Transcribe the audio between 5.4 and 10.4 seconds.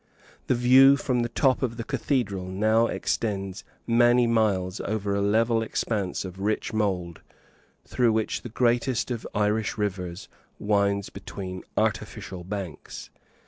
expanse of rich mould, through which the greatest of Irish rivers